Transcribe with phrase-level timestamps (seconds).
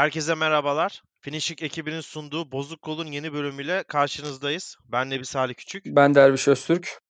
[0.00, 1.02] Herkese merhabalar.
[1.20, 4.76] Finishik ekibinin sunduğu Bozuk Kol'un yeni bölümüyle karşınızdayız.
[4.84, 5.86] Ben Nebi Salih Küçük.
[5.86, 7.00] Ben Derviş Öztürk.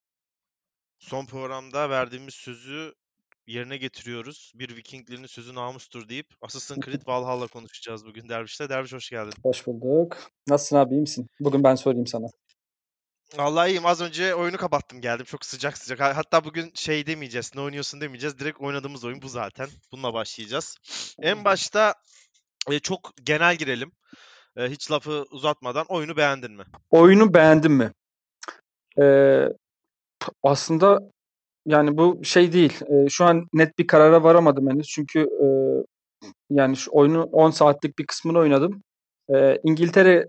[0.99, 2.95] Son programda verdiğimiz sözü
[3.51, 4.53] yerine getiriyoruz.
[4.55, 8.69] Bir Vikinglerin sözü namustur deyip Assassin's Creed Valhalla konuşacağız bugün Derviş'te.
[8.69, 9.33] Derviş hoş geldin.
[9.43, 10.17] Hoş bulduk.
[10.49, 11.27] Nasılsın abi iyi misin?
[11.41, 12.27] Bugün ben sorayım sana.
[13.37, 13.87] Vallahi iyiyim.
[13.87, 15.25] Az önce oyunu kapattım geldim.
[15.25, 16.01] Çok sıcak sıcak.
[16.01, 17.53] Hatta bugün şey demeyeceğiz.
[17.55, 18.39] Ne oynuyorsun demeyeceğiz.
[18.39, 19.69] Direkt oynadığımız oyun bu zaten.
[19.93, 20.77] Bununla başlayacağız.
[21.23, 21.95] En başta
[22.71, 23.93] e, çok genel girelim.
[24.57, 26.65] E, hiç lafı uzatmadan oyunu beğendin mi?
[26.91, 27.93] Oyunu beğendin mi?
[29.01, 29.45] Ee,
[30.43, 30.99] aslında
[31.67, 32.81] yani bu şey değil.
[32.91, 34.87] Ee, şu an net bir karara varamadım henüz.
[34.89, 35.47] Çünkü e,
[36.51, 38.83] yani şu oyunu 10 saatlik bir kısmını oynadım.
[39.35, 40.29] Ee, İngiltere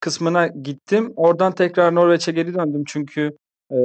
[0.00, 1.12] kısmına gittim.
[1.16, 2.84] Oradan tekrar Norveç'e geri döndüm.
[2.86, 3.30] Çünkü
[3.72, 3.76] e,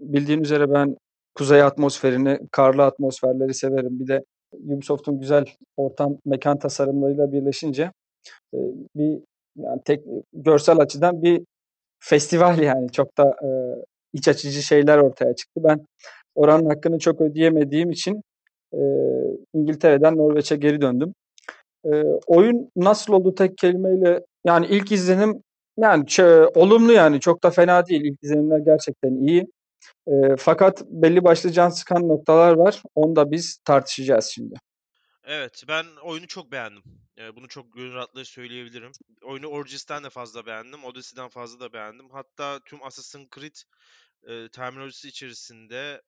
[0.00, 0.96] bildiğin üzere ben
[1.34, 4.00] kuzey atmosferini, karlı atmosferleri severim.
[4.00, 5.44] Bir de Ubisoft'un güzel
[5.76, 7.92] ortam, mekan tasarımlarıyla birleşince
[8.54, 8.58] e,
[8.96, 9.20] bir
[9.56, 11.42] yani tek görsel açıdan bir
[12.00, 13.48] festival yani çok da e,
[14.12, 15.60] iç açıcı şeyler ortaya çıktı.
[15.64, 15.86] Ben
[16.40, 18.22] oranın hakkını çok ödeyemediğim için
[18.72, 18.80] e,
[19.54, 21.14] İngiltere'den Norveç'e geri döndüm.
[21.84, 21.90] E,
[22.26, 25.42] oyun nasıl oldu tek kelimeyle yani ilk izlenim
[25.78, 28.04] yani ç- olumlu yani çok da fena değil.
[28.04, 29.46] İlk izlenimler gerçekten iyi.
[30.06, 32.82] E, fakat belli başlı can sıkan noktalar var.
[32.94, 34.54] Onu da biz tartışacağız şimdi.
[35.24, 36.82] Evet, ben oyunu çok beğendim.
[37.18, 38.92] Eee, bunu çok gönül rahatlığı söyleyebilirim.
[39.22, 42.10] Oyunu Origins'ten de fazla beğendim, Odyssey'den fazla da beğendim.
[42.10, 43.54] Hatta tüm Assassin's Creed
[44.28, 46.02] eee, terminolojisi içerisinde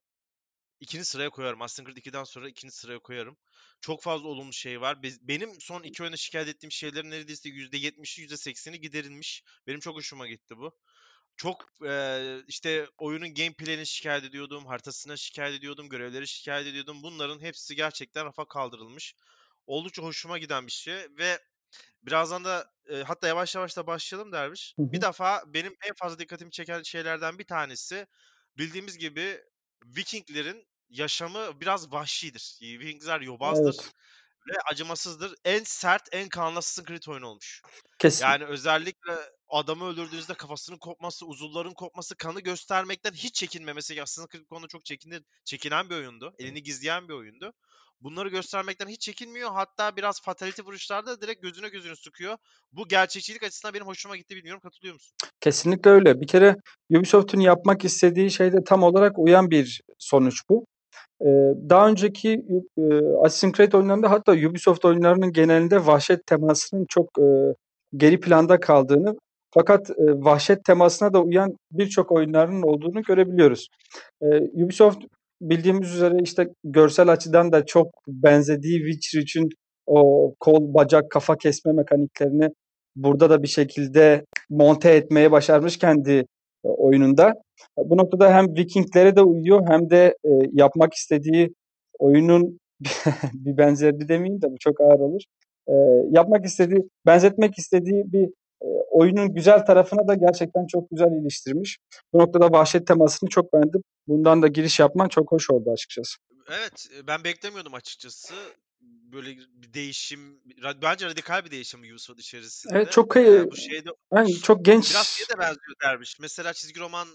[0.83, 1.61] ikinci sıraya koyarım.
[1.61, 3.37] Assassin's Creed 2'den sonra ikinci sıraya koyarım.
[3.81, 5.03] Çok fazla olumlu şey var.
[5.21, 9.43] Benim son iki oyunda şikayet ettiğim şeylerin neredeyse %70'i %80'i giderilmiş.
[9.67, 10.79] Benim çok hoşuma gitti bu.
[11.37, 17.03] Çok eee, işte oyunun gameplay'ini şikayet ediyordum, haritasına şikayet ediyordum, görevleri şikayet ediyordum.
[17.03, 19.15] Bunların hepsi gerçekten rafa kaldırılmış.
[19.67, 21.39] Oldukça hoşuma giden bir şey ve
[22.03, 24.75] birazdan da eee, hatta yavaş yavaş da başlayalım Derviş.
[24.77, 25.01] Hı Bir hı.
[25.01, 28.07] defa benim en fazla dikkatimi çeken şeylerden bir tanesi
[28.57, 29.41] bildiğimiz gibi
[29.85, 32.57] Vikinglerin yaşamı biraz vahşidir.
[32.61, 33.93] Vikingler yobazdır Evet.
[34.47, 35.35] ve acımasızdır.
[35.45, 37.61] En sert, en kanlı Assassin's Creed oyunu olmuş.
[37.99, 38.25] Kesin.
[38.25, 39.13] Yani özellikle
[39.49, 44.01] adamı öldürdüğünüzde kafasının kopması, uzuvların kopması, kanı göstermekten hiç çekinmemesi.
[44.01, 46.33] Assassin's Creed konuda çok çekindi, çekinen bir oyundu.
[46.39, 47.53] Elini gizleyen bir oyundu.
[48.01, 49.51] Bunları göstermekten hiç çekinmiyor.
[49.51, 52.37] Hatta biraz fatality vuruşlarda direkt gözüne gözünü sıkıyor.
[52.71, 54.35] Bu gerçekçilik açısından benim hoşuma gitti.
[54.35, 55.15] Bilmiyorum katılıyor musun?
[55.41, 56.21] Kesinlikle öyle.
[56.21, 56.55] Bir kere
[56.89, 60.65] Ubisoft'un yapmak istediği şeyde tam olarak uyan bir sonuç bu.
[61.21, 61.25] Ee,
[61.69, 62.29] daha önceki
[62.77, 62.83] e,
[63.23, 67.25] Assassin's Creed oyunlarında hatta Ubisoft oyunlarının genelinde vahşet temasının çok e,
[67.97, 69.15] geri planda kaldığını
[69.53, 73.67] fakat e, vahşet temasına da uyan birçok oyunların olduğunu görebiliyoruz.
[74.53, 75.03] Ubisoft
[75.41, 79.49] bildiğimiz üzere işte görsel açıdan da çok benzediği Witcher için
[79.87, 82.49] o kol, bacak, kafa kesme mekaniklerini
[82.95, 86.25] burada da bir şekilde monte etmeye başarmış kendi
[86.63, 87.33] oyununda.
[87.77, 91.53] Bu noktada hem Vikinglere de uyuyor hem de e, yapmak istediği
[91.99, 92.59] oyunun
[93.33, 95.21] bir benzerini demeyeyim de bu çok ağır olur.
[95.67, 95.73] E,
[96.11, 98.27] yapmak istediği, benzetmek istediği bir
[98.61, 101.77] e, oyunun güzel tarafına da gerçekten çok güzel iliştirmiş.
[102.13, 103.81] Bu noktada vahşet temasını çok beğendim.
[104.07, 106.17] Bundan da giriş yapman çok hoş oldu açıkçası.
[106.49, 108.33] Evet, e, ben beklemiyordum açıkçası.
[109.13, 110.41] Böyle bir değişim,
[110.81, 112.73] bence radikal bir değişim Ubisoft içerisinde.
[112.75, 116.19] Evet çok e, bu şeyde yani çok genç biraz şeye de benziyor dermiş.
[116.19, 117.07] Mesela çizgi roman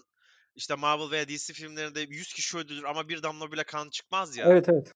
[0.54, 4.46] işte Marvel veya DC filmlerinde 100 kişi öldürür ama bir damla bile kan çıkmaz ya.
[4.48, 4.92] evet evet.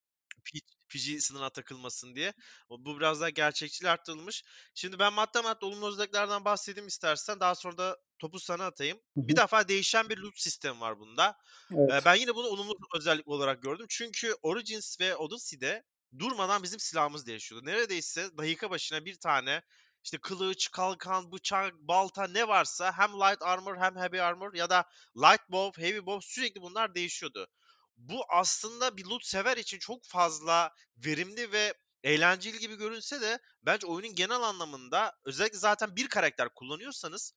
[0.89, 2.33] PG sınırına takılmasın diye.
[2.69, 4.45] Bu biraz daha gerçekçiliği arttırılmış.
[4.75, 7.41] Şimdi ben madde madde olumlu özelliklerden bahsedeyim istersen.
[7.41, 8.99] Daha sonra da topu sana atayım.
[8.99, 11.37] Hı Bir defa değişen bir loot sistemi var bunda.
[11.73, 12.03] Evet.
[12.05, 13.87] ben yine bunu olumlu özellik olarak gördüm.
[13.89, 15.83] Çünkü Origins ve Odyssey'de
[16.19, 17.67] durmadan bizim silahımız değişiyordu.
[17.67, 19.63] Neredeyse dakika başına bir tane
[20.05, 24.85] işte kılıç, kalkan, bıçak, balta ne varsa hem light armor hem heavy armor ya da
[25.17, 27.49] light bow, heavy bow sürekli bunlar değişiyordu.
[27.97, 33.87] Bu aslında bir loot sever için çok fazla verimli ve eğlenceli gibi görünse de bence
[33.87, 37.35] oyunun genel anlamında özellikle zaten bir karakter kullanıyorsanız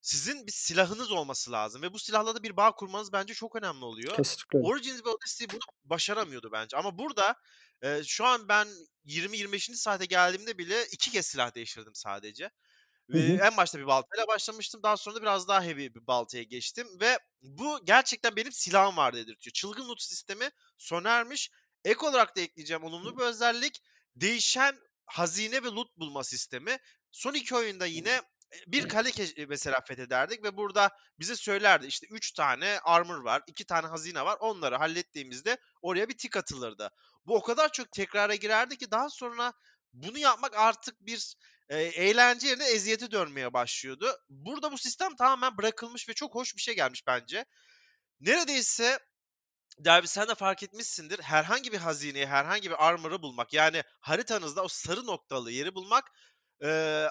[0.00, 3.84] sizin bir silahınız olması lazım ve bu silahla da bir bağ kurmanız bence çok önemli
[3.84, 4.16] oluyor.
[4.16, 4.58] Kesinlikle.
[4.58, 7.34] Origins ve Odyssey bunu başaramıyordu bence ama burada
[7.82, 8.68] e, şu an ben
[9.04, 9.76] 20-25.
[9.78, 12.50] saate geldiğimde bile iki kez silah değiştirdim sadece.
[13.12, 13.40] Hı Ve hı.
[13.42, 14.82] en başta bir baltayla başlamıştım.
[14.82, 16.88] Daha sonra da biraz daha heavy bir baltaya geçtim.
[17.00, 19.52] Ve bu gerçekten benim silahım var dedirtiyor.
[19.52, 21.50] Çılgın loot sistemi sona ermiş.
[21.84, 23.80] Ek olarak da ekleyeceğim olumlu bir özellik.
[24.16, 24.76] değişen
[25.06, 26.78] hazine ve loot bulma sistemi.
[27.10, 28.22] Son iki oyunda yine
[28.66, 29.10] bir kale
[29.48, 34.36] mesela fethederdik ve burada bize söylerdi işte 3 tane armor var, 2 tane hazine var.
[34.40, 36.90] Onları hallettiğimizde oraya bir tik atılırdı.
[37.26, 39.52] Bu o kadar çok tekrara girerdi ki daha sonra
[39.92, 41.34] bunu yapmak artık bir
[41.68, 44.18] e, eğlence yerine eziyete dönmeye başlıyordu.
[44.28, 47.44] Burada bu sistem tamamen bırakılmış ve çok hoş bir şey gelmiş bence.
[48.20, 48.98] Neredeyse
[49.78, 51.20] Derbi sen de fark etmişsindir.
[51.20, 56.04] Herhangi bir hazineyi, herhangi bir armor'ı bulmak yani haritanızda o sarı noktalı yeri bulmak
[56.62, 56.68] e,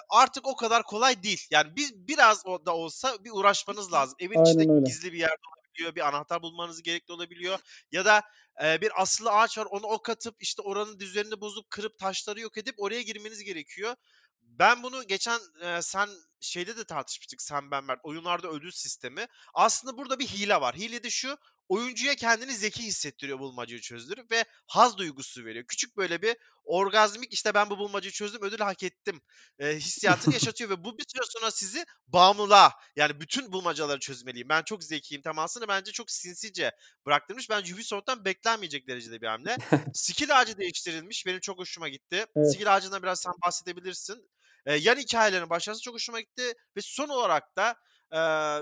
[0.08, 1.46] artık o kadar kolay değil.
[1.50, 4.16] Yani bir, biraz da olsa bir uğraşmanız lazım.
[4.20, 4.84] Evin Aynen içinde öyle.
[4.84, 7.58] gizli bir yerde olabiliyor, bir anahtar bulmanız gerekli olabiliyor.
[7.92, 8.22] Ya da
[8.64, 12.58] e, bir asılı ağaç var onu ok atıp işte oranın düzenini bozup kırıp taşları yok
[12.58, 13.94] edip oraya girmeniz gerekiyor.
[14.42, 16.08] Ben bunu geçen e, sen
[16.40, 19.26] şeyde de tartışmıştık sen ben Mert oyunlarda ödül sistemi.
[19.54, 20.74] Aslında burada bir hile var.
[20.74, 25.64] Hile de şu oyuncuya kendini zeki hissettiriyor bulmacayı çözdürüp ve haz duygusu veriyor.
[25.68, 29.20] Küçük böyle bir orgazmik işte ben bu bulmacayı çözdüm ödül hak ettim
[29.58, 34.48] e, hissiyatını yaşatıyor ve bu bir süre sonra sizi bağımlılığa yani bütün bulmacaları çözmeliyim.
[34.48, 36.72] Ben çok zekiyim temasını bence çok sinsice
[37.06, 37.50] bıraktırmış.
[37.50, 39.56] Bence Ubisoft'tan beklenmeyecek derecede bir hamle.
[39.94, 41.26] Skill ağacı değiştirilmiş.
[41.26, 42.26] Benim çok hoşuma gitti.
[42.36, 42.52] Evet.
[42.54, 44.30] Skill ağacından biraz sen bahsedebilirsin.
[44.66, 47.76] E, yan hikayelerin başlaması çok hoşuma gitti ve son olarak da
[48.12, 48.20] e,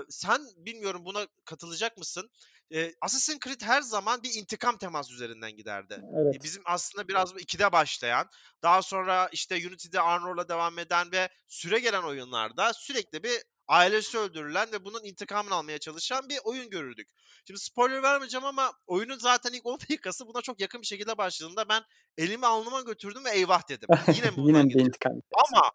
[0.09, 2.29] sen bilmiyorum buna katılacak mısın?
[2.73, 6.01] E, Assassin's Creed her zaman bir intikam teması üzerinden giderdi.
[6.15, 6.35] Evet.
[6.35, 8.29] E, bizim aslında biraz bu 2'de başlayan,
[8.63, 14.71] daha sonra işte Unity'de Arnor'la devam eden ve süre gelen oyunlarda sürekli bir ailesi öldürülen
[14.71, 17.09] ve bunun intikamını almaya çalışan bir oyun görürdük.
[17.47, 21.69] Şimdi spoiler vermeyeceğim ama oyunun zaten ilk 10 dakikası buna çok yakın bir şekilde başladığında
[21.69, 21.83] ben
[22.17, 23.89] elimi alnıma götürdüm ve eyvah dedim.
[24.15, 25.13] Yine mi Yine bir intikam.
[25.47, 25.71] Ama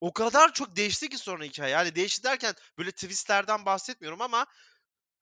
[0.00, 1.70] o kadar çok değişti ki sonra hikaye.
[1.70, 4.46] Yani değişti derken böyle twistlerden bahsetmiyorum ama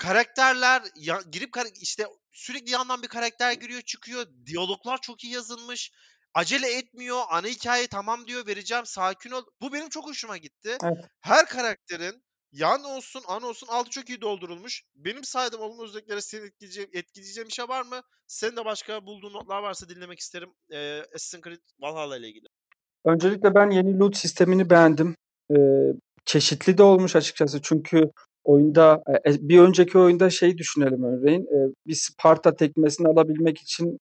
[0.00, 4.26] karakterler ya, girip kar- işte sürekli yandan bir karakter giriyor çıkıyor.
[4.46, 5.92] Diyaloglar çok iyi yazılmış.
[6.34, 7.20] Acele etmiyor.
[7.30, 9.42] Ana hikaye tamam diyor vereceğim sakin ol.
[9.60, 10.78] Bu benim çok hoşuma gitti.
[10.84, 11.04] Evet.
[11.20, 14.82] Her karakterin yan olsun an olsun altı çok iyi doldurulmuş.
[14.94, 18.00] Benim saydığım olumlu özelliklere seni etkileyeceğim, etkileyeceğim bir şey var mı?
[18.26, 20.50] Senin de başka bulduğun notlar varsa dinlemek isterim.
[20.72, 22.46] Ee, Assassin's Creed Valhalla ile ilgili.
[23.04, 25.16] Öncelikle ben yeni loot sistemini beğendim.
[25.50, 25.56] Ee,
[26.24, 28.10] çeşitli de olmuş açıkçası çünkü
[28.44, 33.98] oyunda e, bir önceki oyunda şey düşünelim örneğin e, bir Sparta tekmesini alabilmek için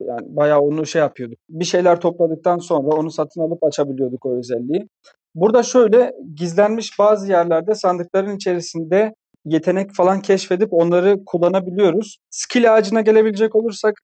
[0.00, 1.38] yani bayağı onu şey yapıyorduk.
[1.48, 4.88] Bir şeyler topladıktan sonra onu satın alıp açabiliyorduk o özelliği.
[5.34, 12.18] Burada şöyle gizlenmiş bazı yerlerde sandıkların içerisinde yetenek falan keşfedip onları kullanabiliyoruz.
[12.30, 13.94] Skill ağacına gelebilecek olursak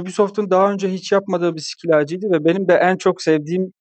[0.00, 3.72] Ubisoft'un daha önce hiç yapmadığı bir skill ağacıydı ve benim de en çok sevdiğim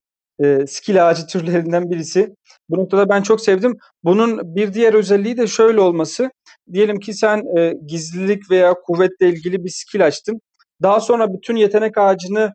[0.43, 2.35] e, skill ağacı türlerinden birisi.
[2.69, 3.77] Bu noktada ben çok sevdim.
[4.03, 6.31] Bunun bir diğer özelliği de şöyle olması.
[6.73, 10.39] Diyelim ki sen e, gizlilik veya kuvvetle ilgili bir skill açtın.
[10.81, 12.53] Daha sonra bütün yetenek ağacını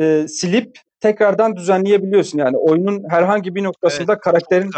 [0.00, 2.38] e, silip tekrardan düzenleyebiliyorsun.
[2.38, 4.70] Yani oyunun herhangi bir noktasında Evet, karakterin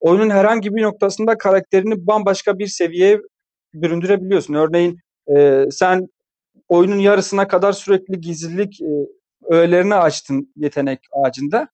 [0.00, 3.18] oyunun herhangi bir noktasında karakterini bambaşka bir seviyeye
[3.74, 4.54] büründürebiliyorsun.
[4.54, 4.98] Örneğin
[5.36, 6.08] e, sen
[6.68, 8.90] oyunun yarısına kadar sürekli gizlilik e,
[9.50, 11.68] öğelerini açtın yetenek ağacında.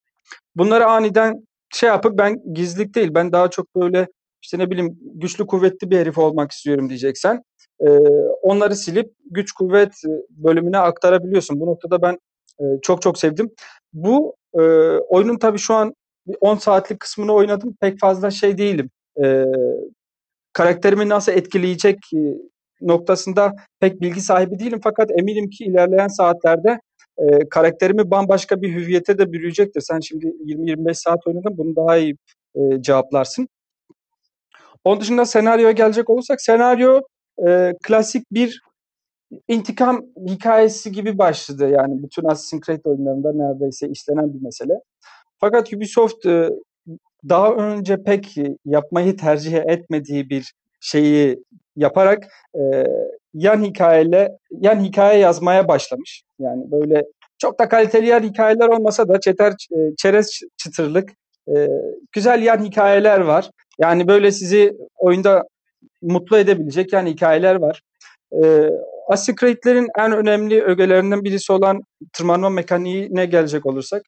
[0.57, 4.09] Bunları aniden şey yapıp ben gizlilik değil ben daha çok böyle
[4.43, 7.43] işte ne bileyim güçlü kuvvetli bir herif olmak istiyorum diyeceksen
[7.81, 7.89] e,
[8.43, 9.93] onları silip güç kuvvet
[10.31, 11.61] bölümüne aktarabiliyorsun.
[11.61, 12.19] Bu noktada ben
[12.61, 13.51] e, çok çok sevdim.
[13.93, 14.61] Bu e,
[15.09, 15.95] oyunun tabii şu an
[16.41, 17.77] 10 saatlik kısmını oynadım.
[17.81, 18.91] Pek fazla şey değilim.
[19.25, 19.45] E,
[20.53, 21.99] karakterimi nasıl etkileyecek
[22.81, 24.81] noktasında pek bilgi sahibi değilim.
[24.85, 26.81] Fakat eminim ki ilerleyen saatlerde
[27.19, 29.81] e, karakterimi bambaşka bir hüviyete de bürüyecektir.
[29.81, 32.17] Sen şimdi 20-25 saat oynadın bunu daha iyi
[32.55, 33.49] e, cevaplarsın.
[34.85, 37.01] Onun dışında senaryoya gelecek olursak senaryo
[37.47, 38.61] e, klasik bir
[39.49, 41.71] intikam hikayesi gibi başladı.
[41.71, 44.81] Yani bütün Assassin's Creed oyunlarında neredeyse işlenen bir mesele.
[45.39, 46.51] Fakat Ubisoft e,
[47.29, 51.39] daha önce pek yapmayı tercih etmediği bir şeyi
[51.77, 52.87] yaparak e,
[53.35, 56.23] yan hikayeyle yan hikaye yazmaya başlamış.
[56.39, 57.05] Yani böyle
[57.39, 59.53] çok da kaliteli yan hikayeler olmasa da çeter
[59.99, 61.11] çerez çıtırlık
[61.57, 61.69] e,
[62.13, 63.51] güzel yan hikayeler var.
[63.79, 65.43] Yani böyle sizi oyunda
[66.03, 67.83] mutlu edebilecek yan hikayeler var.
[68.33, 68.71] E,
[69.09, 71.81] Assassin's Creed'lerin en önemli ögelerinden birisi olan
[72.13, 74.03] tırmanma mekaniğine gelecek olursak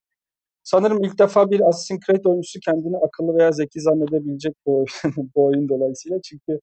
[0.71, 4.87] sanırım ilk defa bir Assassin's Creed oyuncusu kendini akıllı veya zeki zannedebilecek bu oyun,
[5.35, 6.61] bu oyun dolayısıyla çünkü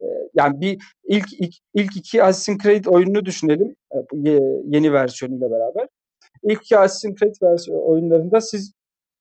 [0.00, 3.98] e, yani bir ilk, ilk ilk iki Assassin's Creed oyununu düşünelim e,
[4.64, 5.88] yeni versiyonuyla beraber.
[6.42, 8.72] İlk iki Assassin's Creed versiyon oyunlarında siz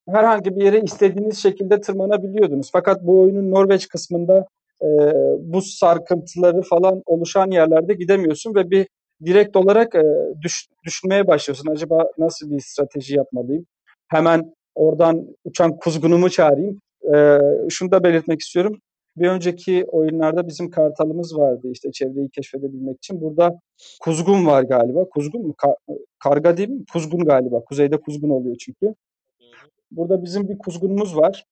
[0.10, 2.70] herhangi bir yere istediğiniz şekilde tırmanabiliyordunuz.
[2.72, 4.46] Fakat bu oyunun Norveç kısmında
[4.82, 4.88] e,
[5.39, 8.88] buz sarkıntıları falan oluşan yerlerde gidemiyorsun ve bir
[9.25, 10.03] direkt olarak e,
[10.41, 11.72] düş, düşünmeye başlıyorsun.
[11.72, 13.65] Acaba nasıl bir strateji yapmalıyım?
[14.07, 16.81] Hemen oradan uçan kuzgunumu çağırayım.
[17.15, 18.79] E, şunu da belirtmek istiyorum.
[19.17, 23.21] Bir önceki oyunlarda bizim kartalımız vardı işte çevreyi keşfedebilmek için.
[23.21, 23.59] Burada
[24.01, 25.09] kuzgun var galiba.
[25.09, 25.53] Kuzgun mu?
[25.57, 26.85] Ka- karga değil mi?
[26.93, 27.63] Kuzgun galiba.
[27.63, 28.95] Kuzeyde kuzgun oluyor çünkü.
[29.91, 31.45] Burada bizim bir kuzgunumuz var.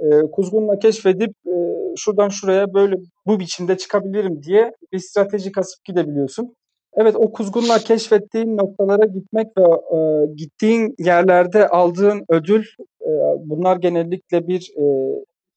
[0.00, 1.54] Ee, kuzgunla keşfedip e,
[1.96, 6.56] şuradan şuraya böyle bu biçimde çıkabilirim diye bir strateji kasıp gidebiliyorsun.
[6.96, 9.62] Evet o kuzgunla keşfettiğin noktalara gitmek ve
[9.96, 12.64] e, gittiğin yerlerde aldığın ödül
[13.00, 14.84] e, bunlar genellikle bir e,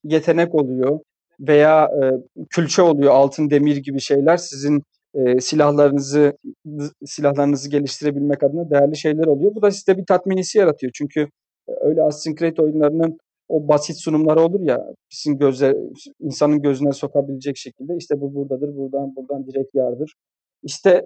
[0.04, 1.00] yetenek oluyor
[1.39, 2.04] veya e,
[2.50, 6.38] külçe oluyor altın demir gibi şeyler sizin e, silahlarınızı
[7.06, 9.56] silahlarınızı geliştirebilmek adına değerli şeyler oluyor.
[9.56, 10.92] Bu da size bir tatmin hissi yaratıyor.
[10.96, 11.22] Çünkü
[11.70, 13.18] e, öyle Assassin's Creed oyunlarının
[13.50, 15.75] o basit sunumları olur ya bizim göze
[16.20, 20.13] insanın gözüne sokabilecek şekilde işte bu buradadır buradan buradan direkt yardır.
[20.65, 21.05] İşte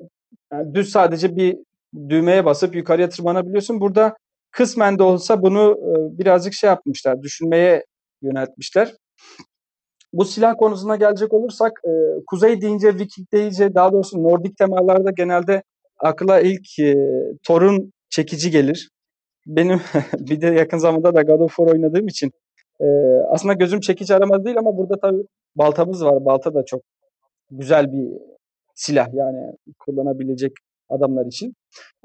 [0.53, 1.57] yani düz sadece bir
[2.09, 3.79] düğmeye basıp yukarıya tırmanabiliyorsun.
[3.79, 4.15] Burada
[4.51, 7.85] kısmen de olsa bunu e, birazcık şey yapmışlar, düşünmeye
[8.21, 8.95] yöneltmişler.
[10.13, 11.91] Bu silah konusuna gelecek olursak e,
[12.27, 15.63] kuzey deyince, Viking deyince daha doğrusu Nordik temalarda genelde
[15.99, 16.95] akla ilk e,
[17.47, 18.89] Thor'un çekici gelir.
[19.47, 19.81] Benim
[20.19, 22.31] bir de yakın zamanda da God of War oynadığım için
[22.81, 22.85] e,
[23.29, 25.23] aslında gözüm çekici aramaz değil ama burada tabii
[25.55, 26.25] baltamız var.
[26.25, 26.81] Balta da çok
[27.51, 28.07] güzel bir
[28.79, 30.51] silah yani kullanabilecek
[30.89, 31.53] adamlar için.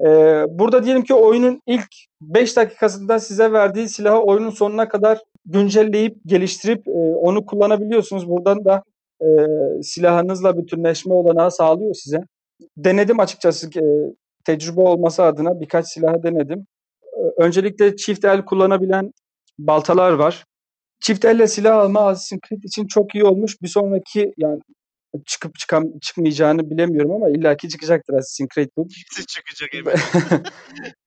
[0.01, 1.87] Ee, burada diyelim ki oyunun ilk
[2.21, 8.29] 5 dakikasında size verdiği silahı oyunun sonuna kadar güncelleyip geliştirip e, onu kullanabiliyorsunuz.
[8.29, 8.83] Buradan da
[9.21, 9.27] e,
[9.83, 12.21] silahınızla bütünleşme olanağı sağlıyor size.
[12.77, 13.83] Denedim açıkçası e,
[14.45, 16.67] tecrübe olması adına birkaç silahı denedim.
[17.03, 19.11] E, öncelikle çift el kullanabilen
[19.59, 20.45] baltalar var.
[20.99, 23.61] Çift elle silah alma Assassin's Creed için çok iyi olmuş.
[23.61, 24.59] Bir sonraki yani
[25.25, 28.87] çıkıp çıkam çıkmayacağını bilemiyorum ama illaki çıkacaktır Assassin's Creed bu.
[29.27, 29.99] çıkacak eminim.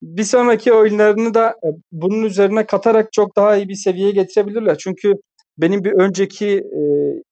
[0.01, 4.77] bir sonraki oyunlarını da e, bunun üzerine katarak çok daha iyi bir seviyeye getirebilirler.
[4.77, 5.13] Çünkü
[5.57, 6.81] benim bir önceki e,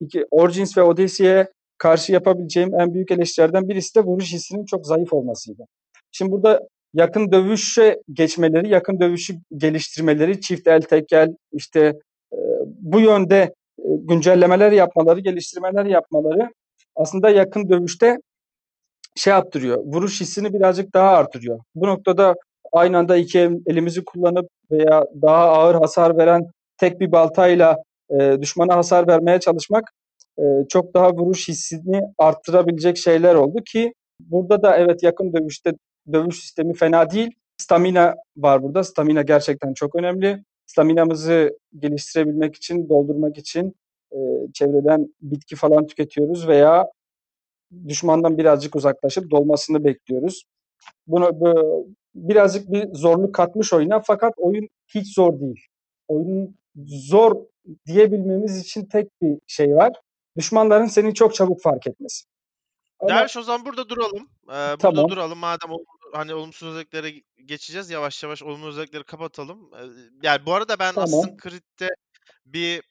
[0.01, 5.13] iki, Origins ve Odyssey'e karşı yapabileceğim en büyük eleştirilerden birisi de vuruş hissinin çok zayıf
[5.13, 5.63] olmasıydı.
[6.12, 6.60] Şimdi burada
[6.93, 11.93] yakın dövüşe geçmeleri, yakın dövüşü geliştirmeleri, çift el, tek el, işte
[12.34, 16.50] e, bu yönde e, güncellemeler yapmaları, geliştirmeler yapmaları
[16.97, 18.17] aslında yakın dövüşte
[19.15, 19.77] şey yaptırıyor.
[19.77, 21.59] Vuruş hissini birazcık daha artırıyor.
[21.75, 22.35] Bu noktada
[22.73, 26.41] aynı anda iki elimizi kullanıp veya daha ağır hasar veren
[26.77, 27.77] tek bir baltayla
[28.09, 29.91] e, düşmana hasar vermeye çalışmak
[30.39, 35.71] e, çok daha vuruş hissini arttırabilecek şeyler oldu ki burada da evet yakın dövüşte
[36.13, 37.29] dövüş sistemi fena değil.
[37.57, 38.83] Stamina var burada.
[38.83, 40.43] Stamina gerçekten çok önemli.
[40.65, 43.75] Staminamızı geliştirebilmek için, doldurmak için
[44.11, 44.17] e,
[44.53, 46.87] çevreden bitki falan tüketiyoruz veya
[47.87, 50.43] düşmandan birazcık uzaklaşıp dolmasını bekliyoruz.
[51.07, 55.65] Bunu bu, birazcık bir zorluk katmış oyuna fakat oyun hiç zor değil.
[56.07, 57.35] Oyunun zor
[57.85, 59.93] diyebilmemiz için tek bir şey var.
[60.37, 62.25] Düşmanların seni çok çabuk fark etmesi.
[63.09, 64.29] Derviş o zaman burada duralım.
[64.43, 65.09] Ee, burada tamam.
[65.09, 65.37] duralım.
[65.37, 65.69] Madem
[66.13, 67.13] hani olumsuz özelliklere
[67.45, 67.89] geçeceğiz.
[67.89, 69.71] Yavaş yavaş olumsuz özellikleri kapatalım.
[70.23, 71.09] Yani bu arada ben tamam.
[71.09, 71.89] Assassin's Creed'de
[72.45, 72.81] bir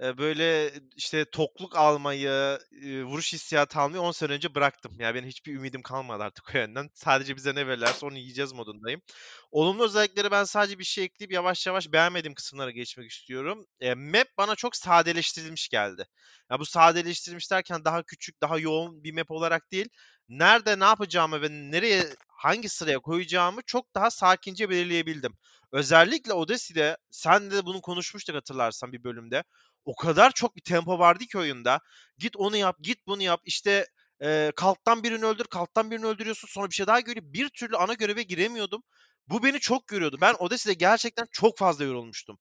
[0.00, 4.92] böyle işte tokluk almayı, vuruş hissiyatı almayı 10 sene önce bıraktım.
[4.98, 6.90] Yani benim hiçbir ümidim kalmadı artık o yönden.
[6.94, 9.02] Sadece bize ne verirlerse onu yiyeceğiz modundayım.
[9.50, 13.66] Olumlu özellikleri ben sadece bir şey ekleyip yavaş yavaş beğenmediğim kısımlara geçmek istiyorum.
[13.80, 16.06] E, map bana çok sadeleştirilmiş geldi.
[16.50, 19.88] Ya bu sadeleştirilmiş derken daha küçük, daha yoğun bir map olarak değil.
[20.28, 25.32] Nerede ne yapacağımı ve nereye hangi sıraya koyacağımı çok daha sakince belirleyebildim.
[25.72, 29.44] Özellikle Odyssey'de sen de bunu konuşmuştuk hatırlarsan bir bölümde
[29.84, 31.80] o kadar çok bir tempo vardı ki oyunda.
[32.18, 33.40] Git onu yap, git bunu yap.
[33.44, 33.86] İşte
[34.22, 36.48] e, kalktan birini öldür, kalktan birini öldürüyorsun.
[36.48, 38.82] Sonra bir şey daha görüp bir türlü ana göreve giremiyordum.
[39.26, 40.18] Bu beni çok görüyordu.
[40.20, 42.38] Ben Odyssey'de gerçekten çok fazla yorulmuştum.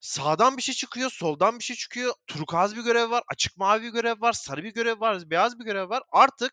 [0.00, 2.14] Sağdan bir şey çıkıyor, soldan bir şey çıkıyor.
[2.26, 5.64] Turkuaz bir görev var, açık mavi bir görev var, sarı bir görev var, beyaz bir
[5.64, 6.02] görev var.
[6.12, 6.52] Artık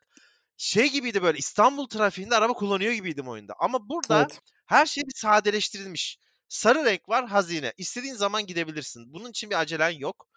[0.58, 3.54] şey gibiydi böyle İstanbul trafiğinde araba kullanıyor gibiydim oyunda.
[3.60, 4.40] Ama burada evet.
[4.66, 6.18] her şey bir sadeleştirilmiş.
[6.48, 7.74] Sarı renk var hazine.
[7.78, 9.14] İstediğin zaman gidebilirsin.
[9.14, 10.28] Bunun için bir acelen yok.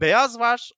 [0.00, 0.70] Beyaz var.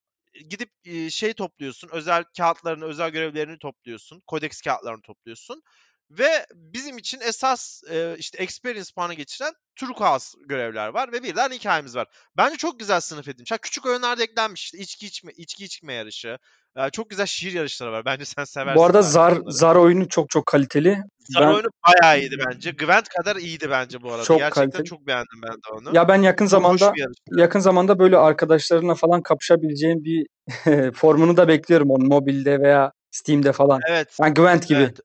[0.49, 0.71] Gidip
[1.11, 1.89] şey topluyorsun.
[1.93, 4.23] Özel kağıtlarını, özel görevlerini topluyorsun.
[4.27, 5.63] Kodeks kağıtlarını topluyorsun.
[6.11, 7.83] Ve bizim için esas
[8.19, 12.07] işte experience puanı geçiren turkuaz görevler var ve bir de hikayemiz var.
[12.37, 13.53] Bence çok güzel sınıf edilmiş.
[13.53, 14.65] Ha, küçük oyunlarda eklenmiş.
[14.65, 16.38] İşte içki içme, içki içme yarışı.
[16.93, 18.05] çok güzel şiir yarışları var.
[18.05, 18.77] Bence sen seversin.
[18.81, 19.53] Bu arada zar onları.
[19.53, 21.03] zar oyunu çok çok kaliteli.
[21.19, 21.55] Zar ben...
[21.55, 22.71] oyunu bayağı iyiydi bence.
[22.71, 24.25] Gwent kadar iyiydi bence bu arada.
[24.25, 24.85] Çok Gerçekten kaliteli.
[24.85, 25.97] çok beğendim ben de onu.
[25.97, 26.93] Ya ben yakın çok zamanda
[27.37, 30.27] yakın zamanda böyle arkadaşlarına falan kapışabileceğim bir
[30.93, 33.81] formunu da bekliyorum onun mobilde veya Steam'de falan.
[33.88, 34.17] Evet.
[34.21, 34.81] Yani Gwent gibi.
[34.81, 35.00] Evet.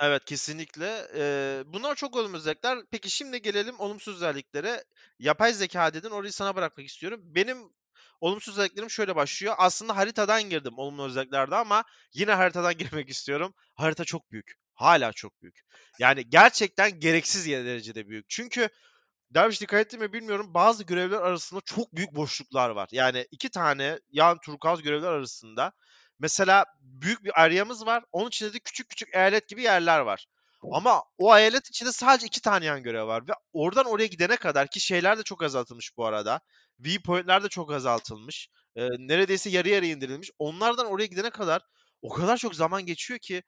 [0.00, 1.06] Evet, kesinlikle.
[1.14, 2.78] Eee, bunlar çok olumlu özellikler.
[2.90, 4.84] Peki şimdi gelelim olumsuz özelliklere.
[5.18, 7.20] Yapay zekâ dedin, orayı sana bırakmak istiyorum.
[7.24, 7.58] Benim
[8.20, 9.54] olumsuz özelliklerim şöyle başlıyor.
[9.58, 13.54] Aslında haritadan girdim olumlu özelliklerde ama yine haritadan girmek istiyorum.
[13.74, 14.54] Harita çok büyük.
[14.74, 15.60] Hâlâ çok büyük.
[15.98, 18.28] Yani gerçekten gereksiz derecede büyük.
[18.28, 18.68] Çünkü
[19.30, 20.54] Derviş dikkat ettin mi bilmiyorum.
[20.54, 22.88] Bazı görevler arasında çok büyük boşluklar var.
[22.92, 25.72] Yani iki tane yan turkuaz görevler arasında
[26.20, 28.04] mesela büyük bir aryamız var.
[28.12, 30.26] Onun içinde de küçük küçük eyalet gibi yerler var.
[30.72, 33.28] Ama o eyalet içinde sadece iki tane yan görev var.
[33.28, 36.40] Ve oradan oraya gidene kadar ki şeyler de çok azaltılmış bu arada.
[36.80, 38.48] Viewpoint'ler de çok azaltılmış.
[38.76, 40.30] Ee, neredeyse yarı yarıya indirilmiş.
[40.38, 41.62] Onlardan oraya gidene kadar
[42.02, 43.42] o kadar çok zaman geçiyor ki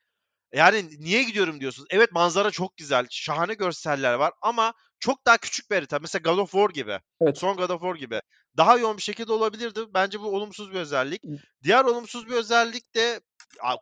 [0.52, 1.88] yani niye gidiyorum diyorsunuz.
[1.90, 3.06] Evet manzara çok güzel.
[3.10, 5.98] Şahane görseller var ama çok daha küçük bir harita.
[5.98, 6.98] Mesela God of War gibi.
[7.20, 7.38] Evet.
[7.38, 8.20] Son God of War gibi.
[8.56, 9.80] Daha yoğun bir şekilde olabilirdi.
[9.94, 11.22] Bence bu olumsuz bir özellik.
[11.62, 13.20] Diğer olumsuz bir özellik de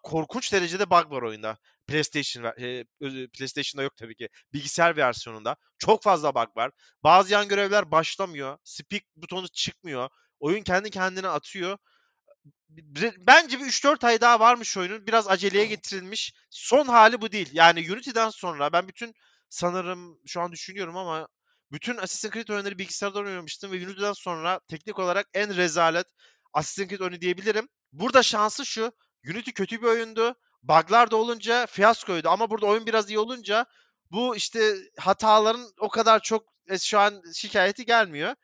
[0.02, 1.58] korkunç derecede bug var oyunda.
[1.86, 2.84] PlayStation e,
[3.26, 4.28] PlayStation'da yok tabii ki.
[4.52, 6.70] Bilgisayar versiyonunda çok fazla bug var.
[7.04, 8.58] Bazı yan görevler başlamıyor.
[8.64, 10.08] Speak butonu çıkmıyor.
[10.40, 11.78] Oyun kendi kendine atıyor.
[13.18, 15.06] Bence bir 3-4 ay daha varmış oyunun.
[15.06, 16.32] Biraz aceleye getirilmiş.
[16.50, 17.50] Son hali bu değil.
[17.52, 19.14] Yani Unity'den sonra ben bütün
[19.48, 21.28] sanırım şu an düşünüyorum ama
[21.72, 26.06] bütün Assassin's Creed oyunları bilgisayardan oynamıştım ve Unity'den sonra teknik olarak en rezalet
[26.52, 27.68] Assassin's Creed oyunu diyebilirim.
[27.92, 28.92] Burada şansı şu.
[29.26, 30.34] Unity kötü bir oyundu.
[30.62, 33.66] Bug'lar da olunca fiyaskoydu ama burada oyun biraz iyi olunca
[34.10, 38.34] bu işte hataların o kadar çok e, şu an şikayeti gelmiyor.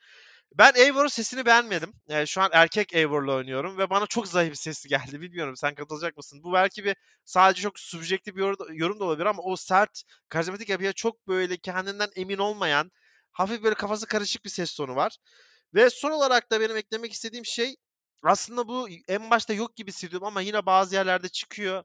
[0.58, 1.92] Ben Eivor'un sesini beğenmedim.
[2.08, 5.20] Yani şu an erkek Eivor'la oynuyorum ve bana çok zayıf bir sesi geldi.
[5.20, 6.40] Bilmiyorum sen katılacak mısın?
[6.44, 8.42] Bu belki bir sadece çok subjektif bir
[8.74, 12.92] yorum da olabilir ama o sert, karizmatik yapıya çok böyle kendinden emin olmayan,
[13.32, 15.16] hafif böyle kafası karışık bir ses tonu var.
[15.74, 17.76] Ve son olarak da benim eklemek istediğim şey
[18.22, 21.84] aslında bu en başta yok gibi hissediyorum ama yine bazı yerlerde çıkıyor.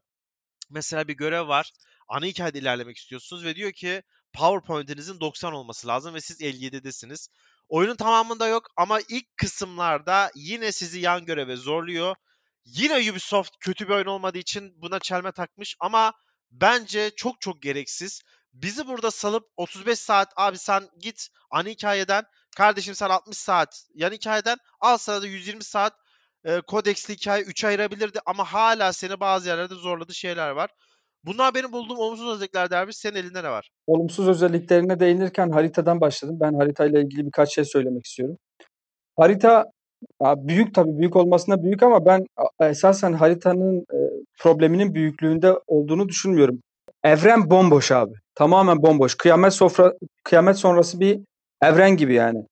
[0.70, 1.72] Mesela bir görev var.
[2.08, 4.02] Ana hikayede ilerlemek istiyorsunuz ve diyor ki
[4.32, 7.28] PowerPoint'inizin 90 olması lazım ve siz 57'desiniz.
[7.68, 12.16] Oyunun tamamında yok ama ilk kısımlarda yine sizi yan göreve zorluyor.
[12.64, 16.12] Yine Ubisoft kötü bir oyun olmadığı için buna çelme takmış ama
[16.50, 18.22] bence çok çok gereksiz.
[18.52, 22.24] Bizi burada salıp 35 saat abi sen git ana hikayeden
[22.56, 25.96] kardeşim sen 60 saat yan hikayeden al sana da 120 saat
[26.44, 30.70] e, kodeksli hikaye 3 ayırabilirdi ama hala seni bazı yerlerde zorladığı şeyler var.
[31.26, 32.96] Bunlar benim bulduğum olumsuz özellikler dermiş.
[32.96, 33.70] Senin elinde ne var?
[33.86, 36.36] Olumsuz özelliklerine değinirken haritadan başladım.
[36.40, 38.36] Ben haritayla ilgili birkaç şey söylemek istiyorum.
[39.16, 39.64] Harita
[40.20, 42.24] büyük tabii büyük olmasına büyük ama ben
[42.60, 43.98] esasen haritanın e,
[44.40, 46.60] probleminin büyüklüğünde olduğunu düşünmüyorum.
[47.04, 48.14] Evren bomboş abi.
[48.34, 49.14] Tamamen bomboş.
[49.14, 49.92] Kıyamet sofra
[50.24, 51.20] kıyamet sonrası bir
[51.62, 52.46] evren gibi yani.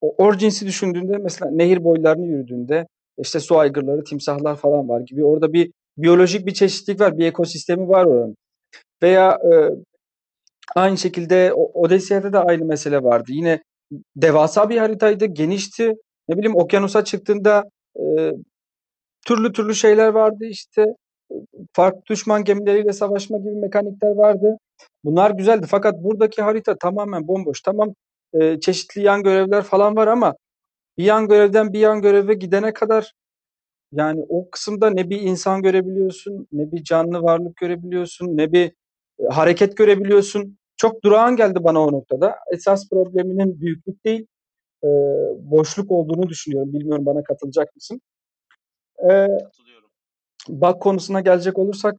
[0.00, 2.86] Origins'i düşündüğünde mesela nehir boylarını yürüdüğünde
[3.18, 5.24] işte su aygırları, timsahlar falan var gibi.
[5.24, 8.36] Orada bir biyolojik bir çeşitlilik var, bir ekosistemi var oranın.
[9.02, 9.52] Veya e,
[10.76, 13.26] aynı şekilde Odysseya'da da aynı mesele vardı.
[13.28, 13.62] Yine
[14.16, 15.92] devasa bir haritaydı, genişti.
[16.28, 17.64] Ne bileyim okyanusa çıktığında
[17.96, 18.32] e,
[19.26, 20.86] türlü türlü şeyler vardı işte.
[21.72, 24.56] Farklı düşman gemileriyle savaşma gibi mekanikler vardı.
[25.04, 27.60] Bunlar güzeldi fakat buradaki harita tamamen bomboş.
[27.62, 27.88] Tamam
[28.40, 30.34] e, çeşitli yan görevler falan var ama
[30.98, 33.12] bir yan görevden bir yan göreve gidene kadar
[33.92, 38.72] yani o kısımda ne bir insan görebiliyorsun, ne bir canlı varlık görebiliyorsun, ne bir
[39.18, 40.58] e, hareket görebiliyorsun.
[40.76, 42.34] Çok durağan geldi bana o noktada.
[42.52, 44.26] Esas probleminin büyüklük değil,
[44.84, 44.88] e,
[45.38, 46.72] boşluk olduğunu düşünüyorum.
[46.72, 48.00] Bilmiyorum bana katılacak mısın?
[48.98, 49.90] E, Katılıyorum.
[50.48, 51.94] Bug konusuna gelecek olursak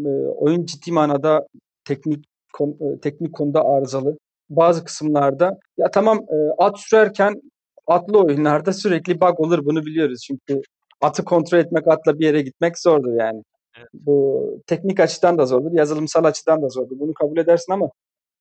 [0.00, 1.46] e, oyun ciddi manada
[1.84, 4.18] teknik kon, e, teknik konuda arızalı.
[4.50, 7.42] Bazı kısımlarda ya tamam e, at sürerken
[7.86, 10.22] atlı oyunlarda sürekli bug olur bunu biliyoruz.
[10.26, 10.62] Çünkü
[11.00, 13.42] atı kontrol etmek, atla bir yere gitmek zordur yani.
[13.78, 13.88] Evet.
[13.94, 17.00] Bu teknik açıdan da zordur, yazılımsal açıdan da zordur.
[17.00, 17.90] Bunu kabul edersin ama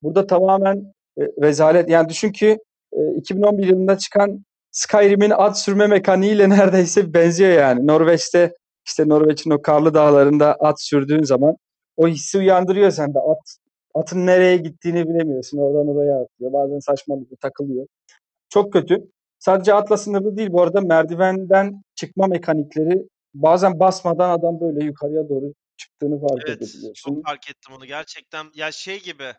[0.04, 1.90] burada tamamen e, rezalet.
[1.90, 2.58] Yani düşün ki
[2.94, 7.88] e, 2011 yılında çıkan Skyrim'in at sürme mekaniğiyle neredeyse benziyor yani.
[7.88, 8.54] Norveç'te
[8.88, 11.56] işte Norveç'in o karlı dağlarında at sürdüğün zaman
[11.98, 13.20] o hissi uyandırıyor sende.
[13.20, 13.58] At
[13.94, 15.58] atın nereye gittiğini bilemiyorsun.
[15.58, 16.54] Oradan oraya atlıyor.
[16.54, 17.88] Bazen saçmalıkla takılıyor.
[18.50, 18.98] Çok kötü.
[19.40, 25.54] Sadece atla sınırlı değil bu arada merdivenden çıkma mekanikleri bazen basmadan adam böyle yukarıya doğru
[25.78, 27.14] çıktığını fark evet, edebiliyorsun.
[27.16, 28.46] çok fark ettim onu gerçekten.
[28.54, 29.34] Ya şey gibi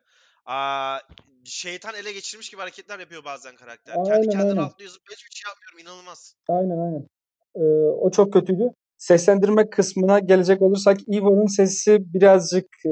[0.46, 0.98] aa,
[1.44, 3.94] şeytan ele geçirmiş gibi hareketler yapıyor bazen karakter.
[3.94, 4.62] Aynen, Kendi kendine aynen.
[4.62, 6.34] atlıyor zıplıyor hiçbir şey yapmıyorum inanılmaz.
[6.48, 7.06] Aynen aynen.
[7.54, 8.70] Ee, o çok kötüydü.
[8.98, 12.90] Seslendirme kısmına gelecek olursak Ivor'un sesi birazcık e,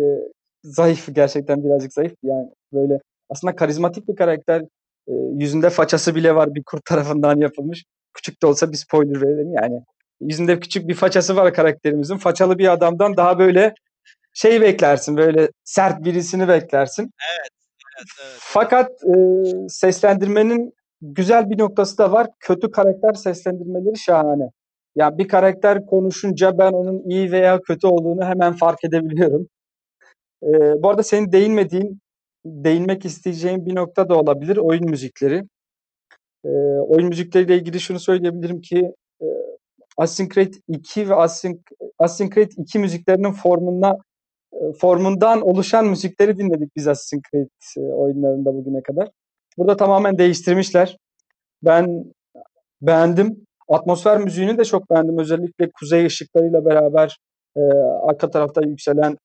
[0.63, 2.15] zayıf gerçekten birazcık zayıf.
[2.23, 4.63] Yani böyle aslında karizmatik bir karakter.
[5.09, 7.85] E, yüzünde façası bile var bir kurt tarafından yapılmış.
[8.15, 9.81] Küçük de olsa bir spoiler verelim yani.
[10.21, 12.17] Yüzünde küçük bir façası var karakterimizin.
[12.17, 13.75] Façalı bir adamdan daha böyle
[14.35, 17.03] şey beklersin böyle sert birisini beklersin.
[17.03, 17.51] Evet.
[17.99, 19.15] Evet, evet, Fakat e,
[19.69, 22.27] seslendirmenin güzel bir noktası da var.
[22.41, 24.51] Kötü karakter seslendirmeleri şahane.
[24.97, 29.49] Ya bir karakter konuşunca ben onun iyi veya kötü olduğunu hemen fark edebiliyorum.
[30.43, 30.49] E,
[30.83, 32.01] bu arada senin değinmediğin,
[32.47, 35.43] değinmek isteyeceğin bir nokta da olabilir oyun müzikleri.
[36.45, 36.49] E,
[36.89, 39.27] oyun müzikleriyle ilgili şunu söyleyebilirim ki e,
[40.35, 43.99] Creed 2 ve Assassin's Creed 2 müziklerinin formuna
[44.79, 47.49] formundan oluşan müzikleri dinledik biz Assassin's Creed
[47.93, 49.09] oyunlarında bugüne kadar.
[49.59, 50.97] Burada tamamen değiştirmişler.
[51.63, 52.05] Ben
[52.83, 53.47] beğendim.
[53.69, 55.19] Atmosfer müziğini de çok beğendim.
[55.19, 57.19] Özellikle kuzey ışıklarıyla beraber
[57.57, 57.61] e,
[58.03, 59.17] arka tarafta yükselen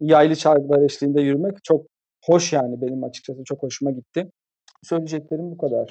[0.00, 1.86] yaylı çalgılar eşliğinde yürümek çok
[2.26, 4.30] hoş yani benim açıkçası çok hoşuma gitti.
[4.82, 5.88] Söyleyeceklerim bu kadar.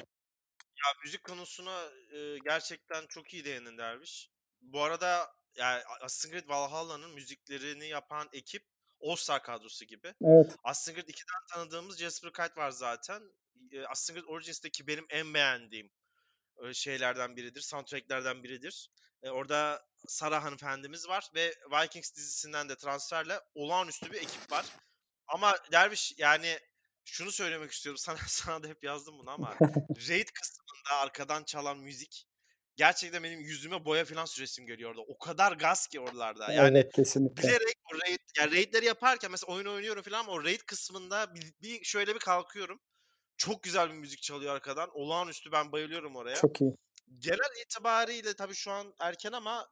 [0.58, 4.30] Ya müzik konusuna e, gerçekten çok iyi değindin Derviş.
[4.60, 8.62] Bu arada yani Assassin's Creed Valhalla'nın müziklerini yapan ekip
[9.00, 10.14] All-Star kadrosu gibi.
[10.24, 10.56] Evet.
[10.64, 13.22] Assassin's Creed 2'den tanıdığımız Jasper Kite var zaten.
[13.72, 15.90] E, Assassin's Creed Origins'teki benim en beğendiğim
[16.72, 18.90] şeylerden biridir, soundtracklerden biridir.
[19.22, 24.66] E, orada Sarah hanımefendimiz var ve Vikings dizisinden de transferle olağanüstü bir ekip var.
[25.28, 26.58] Ama Derviş yani
[27.04, 27.98] şunu söylemek istiyorum.
[28.04, 29.54] Sana, sana da hep yazdım bunu ama
[30.08, 32.26] raid kısmında arkadan çalan müzik
[32.76, 35.02] gerçekten benim yüzüme boya falan süresim geliyor orada.
[35.02, 36.52] O kadar gaz ki oralarda.
[36.52, 37.42] Yani evet kesinlikle.
[37.42, 41.54] bilerek o raid, yani raidleri yaparken mesela oyun oynuyorum falan ama o raid kısmında bir,
[41.62, 42.80] bir şöyle bir kalkıyorum.
[43.36, 44.90] Çok güzel bir müzik çalıyor arkadan.
[44.92, 46.36] Olağanüstü ben bayılıyorum oraya.
[46.36, 46.76] Çok iyi.
[47.18, 49.68] Genel itibariyle tabii şu an erken ama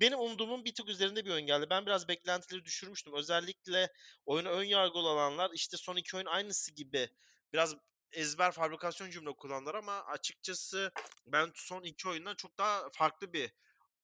[0.00, 1.66] benim umduğumun bir tık üzerinde bir oyun geldi.
[1.70, 3.14] Ben biraz beklentileri düşürmüştüm.
[3.14, 3.88] Özellikle
[4.26, 7.08] oyuna ön yargılı olanlar işte son iki oyun aynısı gibi
[7.52, 7.74] biraz
[8.12, 10.92] ezber fabrikasyon cümle kullandılar ama açıkçası
[11.26, 13.50] ben son iki oyundan çok daha farklı bir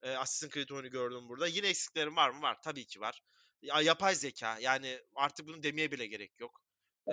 [0.03, 1.47] e, Assassin's Creed oyunu gördüm burada.
[1.47, 2.43] Yine eksiklerim var mı?
[2.43, 2.63] Var.
[2.63, 3.23] Tabii ki var.
[3.63, 4.59] Ya, yapay zeka.
[4.61, 6.63] Yani artık bunu demeye bile gerek yok.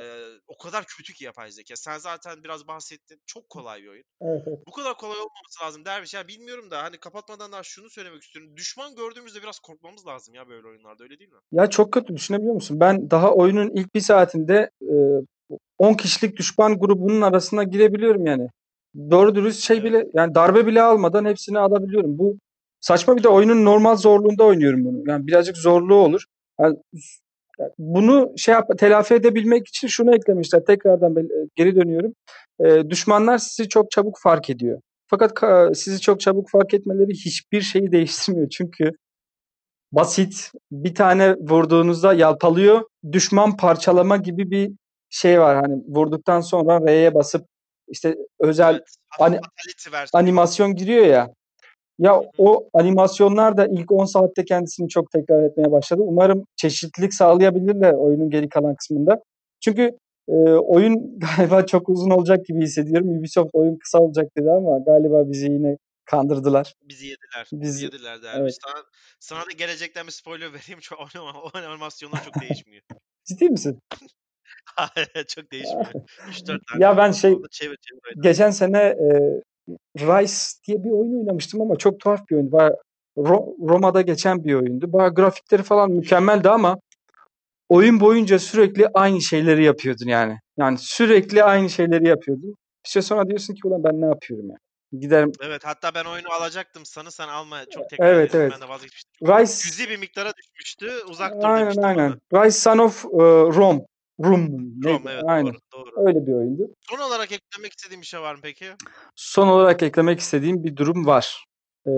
[0.01, 1.75] Ee, o kadar kötü ki yapay zeka.
[1.75, 3.21] Sen zaten biraz bahsettin.
[3.25, 4.03] Çok kolay bir oyun.
[4.21, 4.60] Evet, evet.
[4.67, 6.13] Bu kadar kolay olmaması lazım derviş.
[6.13, 8.57] Ya bilmiyorum da hani kapatmadan daha şunu söylemek istiyorum.
[8.57, 11.39] Düşman gördüğümüzde biraz korkmamız lazım ya böyle oyunlarda öyle değil mi?
[11.51, 12.79] Ya çok kötü düşünebiliyor musun?
[12.79, 14.95] Ben daha oyunun ilk bir saatinde e,
[15.77, 18.47] 10 kişilik düşman grubunun arasına girebiliyorum yani.
[19.12, 19.86] Doğru dürüst şey Evet.
[19.86, 22.17] bile yani darbe bile almadan hepsini alabiliyorum.
[22.17, 22.38] Bu
[22.81, 25.03] saçma bir de oyunun normal zorluğunda oynuyorum bunu.
[25.07, 26.23] Yani birazcık zorluğu olur.
[26.60, 26.77] Yani
[27.78, 30.65] bunu şey yap, telafi edebilmek için şunu eklemişler.
[30.65, 32.13] Tekrardan bel- geri dönüyorum.
[32.65, 34.82] E, düşmanlar sizi çok çabuk fark ediyor.
[35.10, 38.50] Fakat ka- sizi çok çabuk fark etmeleri hiçbir şeyi değiştirmiyor.
[38.50, 38.91] Çünkü
[39.91, 42.82] basit bir tane vurduğunuzda yalpalıyor.
[43.12, 44.72] Düşman parçalama gibi bir
[45.10, 45.56] şey var.
[45.56, 47.46] Hani vurduktan sonra R'ye basıp
[47.88, 48.84] işte özel Evet.
[49.22, 49.39] Versiyonu.
[50.13, 51.28] animasyon giriyor ya.
[51.99, 56.01] Ya o animasyonlar da ilk 10 saatte kendisini çok tekrar etmeye başladı.
[56.05, 59.21] Umarım çeşitlilik sağlayabilirler oyunun geri kalan kısmında.
[59.63, 59.97] Çünkü
[60.29, 63.19] e, oyun galiba çok uzun olacak gibi hissediyorum.
[63.19, 66.73] Ubisoft oyun kısa olacak dedi ama galiba bizi yine kandırdılar.
[66.89, 67.47] Bizi yediler.
[67.51, 68.39] Biz- Bizi yediler derviş.
[68.41, 68.57] evet.
[68.65, 68.83] Sana,
[69.19, 70.79] sana da gelecekten bir spoiler vereyim.
[70.81, 72.83] Çok o animasyonlar çok değişmiyor.
[73.25, 73.79] Ciddi misin?
[75.27, 75.86] çok değişmiyor.
[76.29, 76.83] 3-4 tane.
[76.83, 78.21] Ya ben şey Çevir çevir.
[78.23, 79.07] geçen sene e,
[79.97, 82.51] Rise diye bir oyun oynamıştım ama çok tuhaf bir oyundu.
[82.51, 82.77] Bayağı
[83.17, 84.93] Ro- Roma'da geçen bir oyundu.
[84.93, 86.77] Bayağı grafikleri falan mükemmeldi ama
[87.69, 90.38] oyun boyunca sürekli aynı şeyleri yapıyordun yani.
[90.58, 92.49] Yani sürekli aynı şeyleri yapıyordun.
[92.86, 94.58] Bir süre sonra diyorsun ki ulan ben ne yapıyorum ya.
[94.99, 95.32] Giderim.
[95.41, 98.51] Evet hatta ben oyunu alacaktım sana sen alma çok tekrar Evet, evet.
[98.53, 99.27] Ben de vazgeçmiştim.
[99.27, 100.91] Rise Cüzi bir miktara düşmüştü.
[101.10, 102.15] Uzak dur aynen demiştim aynen.
[102.32, 102.45] bana.
[102.45, 103.10] Rise Son of e,
[103.58, 103.86] Rome.
[104.19, 104.86] Neydi?
[104.86, 105.53] Rome evet aynen.
[105.53, 106.08] doğru doğru.
[106.08, 106.69] Öyle bir oyundu.
[106.89, 108.65] Son olarak eklemek istediğim bir şey var mı peki?
[109.15, 111.45] Son olarak eklemek istediğim bir durum var.
[111.88, 111.91] Ee,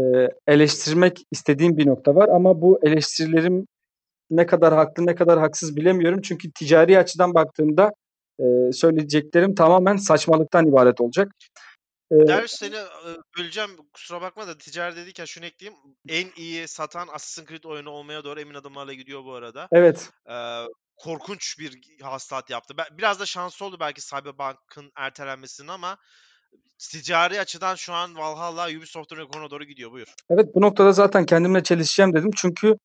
[0.47, 3.67] eleştirmek istediğim bir nokta var ama bu eleştirilerim
[4.29, 6.21] ne kadar haklı ne kadar haksız bilemiyorum.
[6.21, 7.91] Çünkü ticari açıdan baktığımda
[8.39, 11.31] e, söyleyeceklerim tamamen saçmalıktan ibaret olacak.
[12.11, 15.79] Ee, Derviş seni e, böleceğim kusura bakma da ticari dediyken şunu ekleyeyim.
[16.07, 19.67] En iyi satan Assassin's Creed oyunu olmaya doğru emin adımlarla gidiyor bu arada.
[19.71, 20.65] evet, Ee,
[20.99, 22.73] korkunç bir hasılat yaptı.
[22.97, 25.97] Biraz da şanslı oldu belki Cyberpunk'ın ertelenmesinin ama
[26.77, 29.91] ticari açıdan şu an Valhalla Ubisoft'un rekoruna doğru gidiyor.
[29.91, 30.13] Buyur.
[30.29, 32.31] evet bu noktada zaten kendimle çelişeceğim dedim.
[32.35, 32.75] Çünkü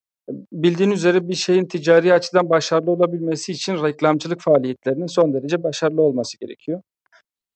[0.53, 6.39] bildiğin üzere bir şeyin ticari açıdan başarılı olabilmesi için reklamcılık faaliyetlerinin son derece başarılı olması
[6.39, 6.83] gerekiyor.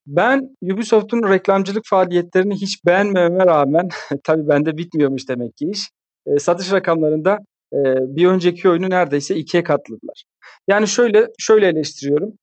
[0.07, 3.89] Ben Ubisoft'un reklamcılık faaliyetlerini hiç beğenmememe rağmen
[4.23, 5.89] tabii bende bitmiyormuş demek ki iş.
[6.27, 7.37] e, satış rakamlarında
[7.73, 7.77] e,
[8.15, 10.23] bir önceki oyunu neredeyse ikiye katladılar.
[10.67, 12.33] Yani şöyle şöyle eleştiriyorum.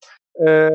[0.46, 0.70] E,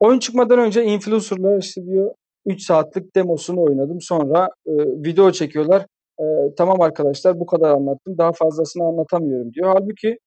[0.00, 2.14] oyun çıkmadan önce influencerlar işte diyor
[2.46, 4.00] 3 saatlik demosunu oynadım.
[4.00, 5.86] Sonra e, video çekiyorlar.
[6.20, 6.24] E,
[6.56, 8.18] tamam arkadaşlar bu kadar anlattım.
[8.18, 9.72] Daha fazlasını anlatamıyorum diyor.
[9.74, 10.18] Halbuki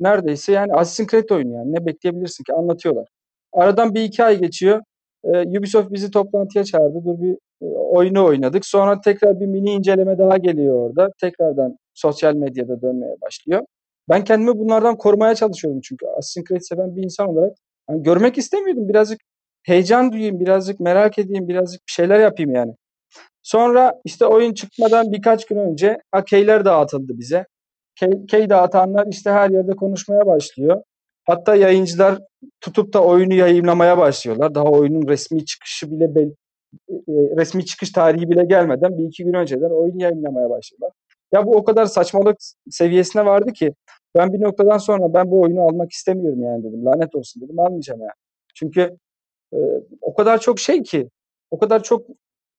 [0.00, 1.72] neredeyse yani Assassin's Creed oyunu yani.
[1.72, 2.52] Ne bekleyebilirsin ki?
[2.54, 3.08] Anlatıyorlar.
[3.52, 4.80] Aradan bir iki ay geçiyor.
[5.24, 7.04] Ee, Ubisoft bizi toplantıya çağırdı.
[7.04, 8.66] Dur bir e, oyunu oynadık.
[8.66, 11.10] Sonra tekrar bir mini inceleme daha geliyor orada.
[11.20, 13.62] Tekrardan sosyal medyada dönmeye başlıyor.
[14.08, 16.06] Ben kendimi bunlardan korumaya çalışıyordum çünkü
[16.48, 17.52] Creed seven bir insan olarak
[17.86, 18.88] hani görmek istemiyordum.
[18.88, 19.20] Birazcık
[19.62, 22.72] heyecan duyayım, birazcık merak edeyim, birazcık bir şeyler yapayım yani.
[23.42, 27.46] Sonra işte oyun çıkmadan birkaç gün önce keyler dağıtıldı bize.
[27.96, 30.82] Key, key dağıtanlar işte her yerde konuşmaya başlıyor.
[31.24, 32.18] Hatta yayıncılar
[32.60, 34.54] tutup da oyunu yayınlamaya başlıyorlar.
[34.54, 36.30] Daha oyunun resmi çıkışı bile bel,
[36.88, 40.92] e, e, resmi çıkış tarihi bile gelmeden bir iki gün önceden oyunu yayınlamaya başlıyorlar.
[41.32, 42.36] Ya bu o kadar saçmalık
[42.70, 43.74] seviyesine vardı ki
[44.16, 46.84] ben bir noktadan sonra ben bu oyunu almak istemiyorum yani dedim.
[46.84, 48.12] Lanet olsun dedim almayacağım yani.
[48.54, 48.96] Çünkü
[49.52, 49.58] e,
[50.00, 51.08] o kadar çok şey ki
[51.50, 52.06] o kadar çok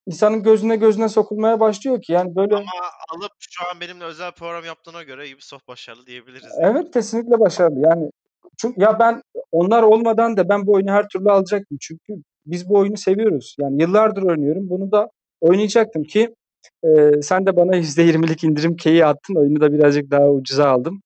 [0.08, 2.72] insanın gözüne gözüne sokulmaya başlıyor ki yani böyle Ama
[3.10, 6.50] alıp şu an benimle özel program yaptığına göre Ubisoft başarılı diyebiliriz.
[6.62, 6.72] yani.
[6.72, 7.80] Evet kesinlikle başarılı.
[7.80, 8.12] Yani
[8.58, 11.78] çünkü ya ben onlar olmadan da ben bu oyunu her türlü alacaktım.
[11.82, 12.14] Çünkü
[12.46, 13.56] biz bu oyunu seviyoruz.
[13.60, 14.70] Yani yıllardır oynuyorum.
[14.70, 15.10] Bunu da
[15.42, 16.36] oynayacaktım ki
[16.84, 19.36] e, sen de bana %20'lik indirim keyi attın.
[19.36, 21.02] Oyunu da birazcık daha ucuza aldım.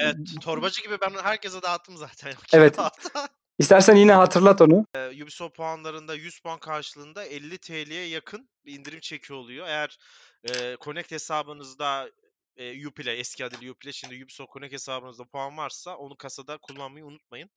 [0.00, 2.32] Evet, torbacı gibi ben herkese dağıttım zaten.
[2.52, 2.78] Evet.
[3.58, 4.86] İstersen yine hatırlat onu.
[4.94, 9.66] Eee, Ubisoft puanlarında 100 puan karşılığında 50 TL'ye yakın bir indirim çeki oluyor.
[9.66, 9.98] Eğer
[10.44, 12.10] eee Connect hesabınızda
[12.56, 17.50] eee, Uplay, eski adıyla Uplay, şimdi Ubisoft Connect hesabınızda puan varsa onu kasada kullanmayı unutmayın.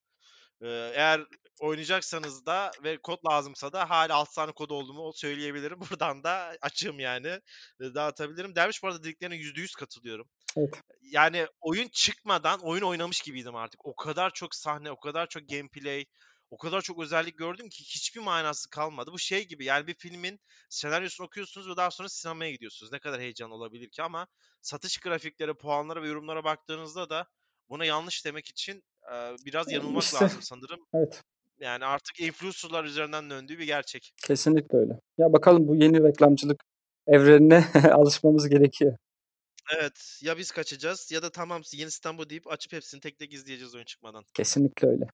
[0.62, 1.26] Eğer
[1.60, 5.80] oynayacaksanız da ve kod lazımsa da hala 6 tane kod olduğumu söyleyebilirim.
[5.90, 7.40] Buradan da açığım yani.
[7.80, 8.56] Dağıtabilirim.
[8.56, 10.30] Derviş bu arada dediklerine %100 katılıyorum.
[10.58, 10.74] Evet.
[11.02, 13.86] Yani oyun çıkmadan oyun oynamış gibiydim artık.
[13.86, 16.06] O kadar çok sahne, o kadar çok gameplay,
[16.50, 19.12] o kadar çok özellik gördüm ki hiçbir manası kalmadı.
[19.14, 20.40] Bu şey gibi yani bir filmin
[20.70, 22.92] senaryosunu okuyorsunuz ve daha sonra sinemaya gidiyorsunuz.
[22.92, 24.28] Ne kadar heyecan olabilir ki ama
[24.62, 27.28] satış grafiklere, puanlara ve yorumlara baktığınızda da
[27.70, 28.84] buna yanlış demek için
[29.46, 30.80] biraz yanılmak İşte lazım sanırım.
[30.94, 31.22] evet
[31.60, 34.14] Yani artık influencer'lar üzerinden döndüğü bir gerçek.
[34.28, 35.00] kesinlikle öyle.
[35.18, 36.64] Ya bakalım bu yeni reklamcılık
[37.08, 38.98] evrenine alışmamız gerekiyor.
[39.74, 43.34] Evet, ya biz kaçacağız ya da tamam yeni sistem bu deyip açıp hepsini tek tek
[43.34, 44.24] izleyeceğiz oyun çıkmadan.
[44.34, 45.06] Kesinlikle öyle.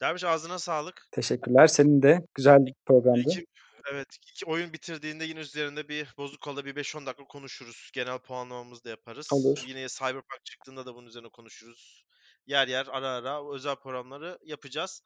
[0.00, 1.08] Derviş ağzına sağlık.
[1.12, 1.66] Teşekkürler.
[1.66, 3.20] Senin de güzel bir programdı.
[3.20, 3.46] İki,
[3.92, 7.90] evet, iki oyun bitirdiğinde yine üzerinde bir bozuk kola bir 5-10 dakika konuşuruz.
[7.94, 9.32] Genel puanlamamızı da yaparız.
[9.32, 9.64] Olur.
[9.66, 12.03] Yine Cyberpunk çıktığında da bunun üzerine konuşuruz.
[12.46, 15.02] Yer yer ara ara özel programları yapacağız.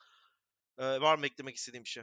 [0.79, 2.03] Ee, var mı eklemek istediğim bir şey?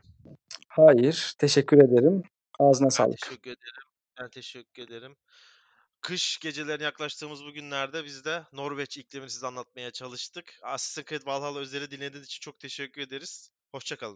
[0.70, 1.34] Hayır.
[1.38, 2.24] Teşekkür ederim.
[2.60, 3.18] Ağzına Ben sağlık.
[3.22, 3.84] teşekkür ederim.
[4.22, 5.16] Ben teşekkür ederim.
[6.02, 10.60] Kış gecelerine yaklaştığımız bu günlerde biz de Norveç iklimini size anlatmaya çalıştık.
[10.64, 13.50] Assassin's Creed Valhalla özeli dinlediğiniz için çok teşekkür ederiz.
[13.72, 14.14] Hoşçakalın.